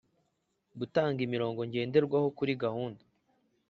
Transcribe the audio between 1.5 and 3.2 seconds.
ngenderwaho kuri gahunda